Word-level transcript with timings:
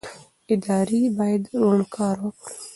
ادارې 0.53 1.01
باید 1.17 1.43
روڼ 1.61 1.79
کار 1.95 2.15
وکړي 2.23 2.55